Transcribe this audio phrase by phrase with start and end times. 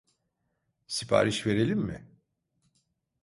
[0.87, 2.07] Sipariş verelim mi?